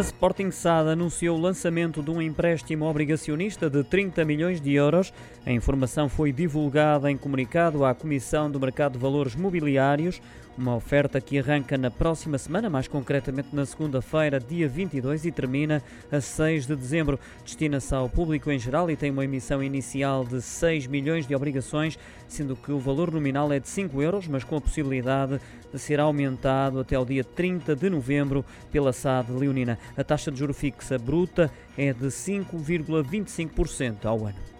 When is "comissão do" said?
7.94-8.58